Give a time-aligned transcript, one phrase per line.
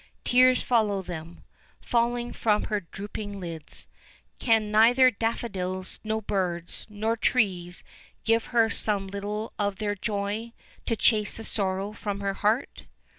[0.23, 1.43] Tears follow them,
[1.79, 3.87] falling from her drooping lids.
[4.39, 7.83] Can neither daffodils, nor birds, nor trees,
[8.23, 10.53] give her some little of their joy
[10.87, 12.85] to chase the sorrow from her heart?